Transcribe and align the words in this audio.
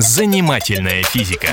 Занимательная 0.00 1.02
физика. 1.02 1.48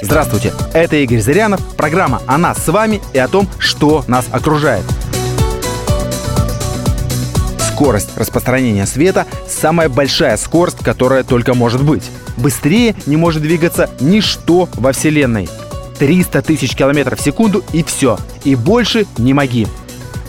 Здравствуйте, 0.00 0.52
это 0.74 0.94
Игорь 0.94 1.18
Зырянов, 1.18 1.60
программа 1.74 2.22
о 2.28 2.38
нас 2.38 2.64
с 2.64 2.68
вами 2.68 3.02
и 3.12 3.18
о 3.18 3.26
том, 3.26 3.48
что 3.58 4.04
нас 4.06 4.26
окружает. 4.30 4.84
Скорость 7.72 8.16
распространения 8.16 8.86
света– 8.86 9.26
самая 9.48 9.88
большая 9.88 10.36
скорость, 10.36 10.84
которая 10.84 11.24
только 11.24 11.54
может 11.54 11.82
быть. 11.82 12.08
Быстрее 12.36 12.94
не 13.06 13.16
может 13.16 13.42
двигаться 13.42 13.90
ничто 13.98 14.68
во 14.74 14.92
Вселенной. 14.92 15.48
300 15.98 16.42
тысяч 16.42 16.76
километров 16.76 17.18
в 17.18 17.24
секунду 17.24 17.64
и 17.72 17.82
все. 17.82 18.20
И 18.44 18.54
больше 18.54 19.04
не 19.18 19.34
моги. 19.34 19.66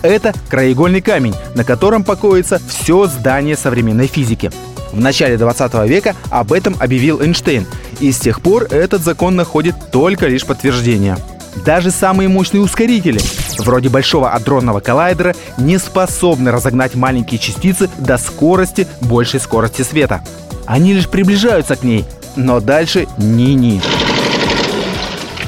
Это 0.02 0.34
краеугольный 0.50 1.02
камень, 1.02 1.36
на 1.54 1.64
котором 1.64 2.04
покоится 2.04 2.60
все 2.68 3.06
здание 3.06 3.56
современной 3.56 4.08
физики. 4.08 4.52
В 4.92 5.00
начале 5.00 5.38
20 5.38 5.74
века 5.88 6.16
об 6.30 6.54
этом 6.54 6.76
объявил 6.80 7.22
Эйнштейн, 7.22 7.66
и 8.00 8.12
с 8.12 8.20
тех 8.20 8.42
пор 8.42 8.64
этот 8.64 9.04
закон 9.04 9.36
находит 9.36 9.76
только 9.92 10.28
лишь 10.28 10.46
подтверждение. 10.46 11.18
Даже 11.66 11.92
самые 11.92 12.28
мощные 12.28 12.62
ускорители, 12.62 13.20
вроде 13.60 13.90
Большого 13.90 14.32
адронного 14.32 14.82
коллайдера, 14.82 15.36
не 15.58 15.78
способны 15.78 16.52
разогнать 16.52 16.96
маленькие 16.96 17.40
частицы 17.40 17.90
до 17.98 18.18
скорости 18.18 18.88
большей 19.02 19.40
скорости 19.40 19.82
света. 19.82 20.22
Они 20.66 20.94
лишь 20.94 21.08
приближаются 21.08 21.76
к 21.76 21.84
ней, 21.84 22.06
но 22.36 22.60
дальше 22.60 23.08
ни-ни. 23.18 23.82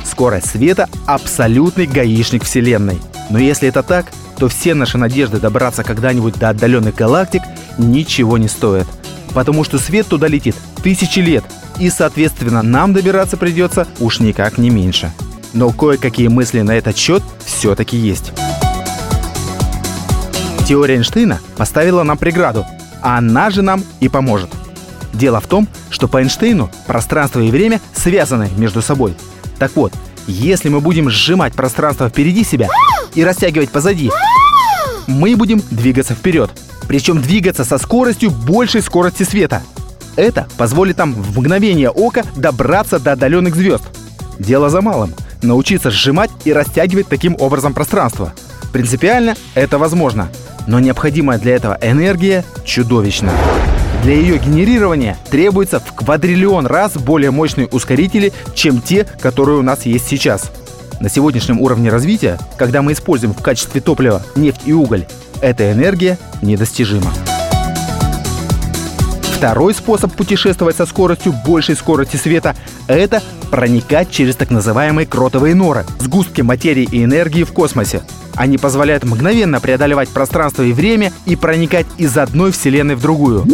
Скорость 0.06 0.52
света– 0.52 0.88
абсолютный 1.06 1.86
гаишник 1.86 2.44
Вселенной. 2.44 3.00
Но 3.30 3.38
если 3.38 3.68
это 3.68 3.84
так, 3.84 4.08
то 4.38 4.48
все 4.48 4.74
наши 4.74 4.98
надежды 4.98 5.40
добраться 5.40 5.84
когда-нибудь 5.84 6.40
до 6.40 6.50
отдаленных 6.50 6.96
галактик 6.96 7.42
ничего 7.78 8.38
не 8.38 8.48
стоят. 8.48 8.88
Потому 9.38 9.64
что 9.64 9.78
свет 9.78 10.08
туда 10.08 10.28
летит 10.28 10.56
тысячи 10.82 11.20
лет, 11.20 11.44
и, 11.80 11.92
соответственно, 11.92 12.64
нам 12.64 12.92
добираться 12.92 13.38
придется 13.38 13.88
уж 14.00 14.20
никак 14.20 14.58
не 14.58 14.72
меньше. 14.72 15.14
Но 15.54 15.70
кое-какие 15.70 16.28
мысли 16.28 16.62
на 16.62 16.72
этот 16.72 16.98
счет 16.98 17.22
все-таки 17.46 17.98
есть. 17.98 18.34
Теория 20.68 20.96
Эйнштейна 20.96 21.40
поставила 21.56 22.02
нам 22.02 22.18
преграду, 22.18 22.66
а 23.04 23.20
она 23.20 23.52
же 23.52 23.62
нам 23.62 23.84
и 24.00 24.10
поможет. 24.10 24.50
Дело 25.14 25.40
в 25.40 25.46
том, 25.46 25.68
что 25.92 26.08
по 26.08 26.20
Эйнштейну 26.20 26.72
пространство 26.88 27.40
и 27.40 27.52
время 27.52 27.80
связаны 27.94 28.50
между 28.58 28.82
собой. 28.82 29.14
Так 29.60 29.76
вот, 29.76 29.94
если 30.26 30.70
мы 30.70 30.82
будем 30.82 31.12
сжимать 31.12 31.54
пространство 31.54 32.10
впереди 32.10 32.44
себя 32.44 32.70
и 33.14 33.24
растягивать 33.24 33.70
позади, 33.70 34.10
мы 35.06 35.36
будем 35.36 35.62
двигаться 35.70 36.16
вперед. 36.16 36.50
Причем 36.88 37.22
двигаться 37.22 37.64
со 37.64 37.78
скоростью 37.78 38.32
большей 38.32 38.82
скорости 38.82 39.24
света. 39.24 39.62
Это 40.16 40.48
позволит 40.58 40.98
нам 40.98 41.14
в 41.14 41.38
мгновение 41.38 41.90
ока 41.90 42.24
добраться 42.36 43.00
до 43.00 43.14
отдаленных 43.14 43.56
звезд. 43.56 43.84
Дело 44.40 44.70
за 44.70 44.82
малым– 44.82 45.14
научиться 45.42 45.92
сжимать 45.92 46.32
и 46.46 46.54
растягивать 46.54 47.08
таким 47.08 47.36
образом 47.40 47.74
пространство. 47.74 48.34
Принципиально 48.72 49.36
это 49.56 49.78
возможно, 49.78 50.30
но 50.66 50.80
необходимая 50.80 51.40
для 51.40 51.56
этого 51.56 51.78
энергия 51.82 52.44
чудовищна. 52.66 53.32
Для 54.04 54.14
ее 54.14 54.38
генерирования 54.38 55.18
требуется 55.30 55.80
в 55.80 55.94
квадриллион 55.94 56.68
раз 56.68 56.94
более 56.94 57.32
мощные 57.32 57.68
ускорители, 57.68 58.32
чем 58.54 58.82
те, 58.82 59.06
которые 59.20 59.58
у 59.58 59.64
нас 59.64 59.86
есть 59.86 60.08
сейчас. 60.08 60.52
На 61.00 61.10
сегодняшнем 61.10 61.62
уровне 61.62 61.90
развития, 61.90 62.40
когда 62.58 62.82
мы 62.82 62.94
используем 62.94 63.34
в 63.34 63.42
качестве 63.42 63.82
топлива 63.82 64.24
нефть 64.36 64.62
и 64.66 64.74
уголь, 64.74 65.06
эта 65.42 65.72
энергия 65.72 66.18
недостижима. 66.42 67.12
Второй 69.38 69.76
способ 69.76 70.12
путешествовать 70.14 70.78
со 70.78 70.88
скоростью 70.88 71.32
большей 71.46 71.76
скорости 71.76 72.18
света– 72.18 72.56
это 72.88 73.22
проникать 73.52 74.10
через 74.10 74.36
так 74.36 74.50
называемые 74.50 75.06
кротовые 75.06 75.54
норы– 75.54 75.86
сгустки 76.00 76.42
материи 76.42 76.88
и 76.92 77.04
энергии 77.04 77.44
в 77.44 77.54
космосе. 77.54 78.02
Они 78.36 78.58
позволяют 78.58 79.04
мгновенно 79.04 79.60
преодолевать 79.60 80.10
пространство 80.10 80.64
и 80.64 80.74
время 80.74 81.14
и 81.28 81.36
проникать 81.36 81.86
из 81.98 82.18
одной 82.18 82.52
вселенной 82.52 82.96
в 82.96 83.02
другую. 83.02 83.46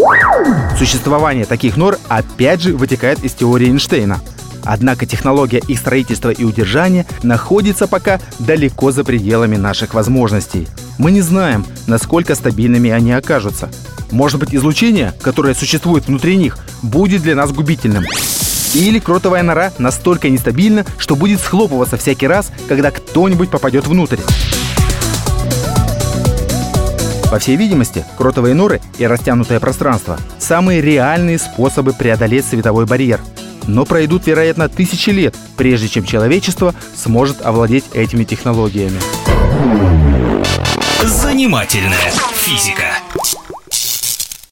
Существование 0.78 1.44
таких 1.44 1.76
нор 1.76 1.98
опять 2.08 2.62
же 2.62 2.78
вытекает 2.78 3.22
из 3.22 3.34
теории 3.34 3.68
Эйнштейна. 3.68 4.22
Однако 4.66 5.06
технология 5.06 5.60
их 5.68 5.80
строительства 5.80 6.30
и 6.30 6.44
удержания 6.44 7.06
находится 7.22 7.88
пока 7.88 8.20
далеко 8.40 8.92
за 8.92 9.04
пределами 9.04 9.56
наших 9.56 9.94
возможностей. 9.94 10.68
Мы 10.98 11.12
не 11.12 11.22
знаем, 11.22 11.66
насколько 11.88 12.36
стабильными 12.36 12.90
они 12.90 13.12
окажутся. 13.12 13.70
Может 14.12 14.40
быть, 14.40 14.54
излучение, 14.54 15.14
которое 15.22 15.56
существует 15.56 16.08
внутри 16.08 16.38
них, 16.38 16.58
будет 16.82 17.24
для 17.24 17.36
нас 17.36 17.52
губительным. 17.52 18.06
Или 18.74 19.00
кротовая 19.00 19.44
нора 19.44 19.72
настолько 19.78 20.30
нестабильна, 20.30 20.86
что 20.98 21.16
будет 21.16 21.40
схлопываться 21.40 21.98
всякий 21.98 22.28
раз, 22.28 22.52
когда 22.68 22.92
кто-нибудь 22.92 23.50
попадет 23.50 23.88
внутрь. 23.88 24.18
По 27.30 27.40
всей 27.40 27.56
видимости, 27.56 28.06
кротовые 28.16 28.54
норы 28.54 28.80
и 29.00 29.08
растянутое 29.08 29.60
пространство– 29.60 30.20
самые 30.38 30.82
реальные 30.82 31.40
способы 31.40 31.94
преодолеть 31.94 32.46
световой 32.46 32.86
барьер. 32.86 33.20
Но 33.68 33.86
пройдут, 33.86 34.28
вероятно, 34.28 34.70
тысячи 34.70 35.10
лет, 35.10 35.36
прежде 35.58 35.88
чем 35.88 36.06
человечество 36.06 36.74
сможет 36.96 37.42
овладеть 37.42 37.86
этими 37.94 38.24
технологиями. 38.24 39.00
Занимательная 41.04 42.12
физика. 42.34 42.98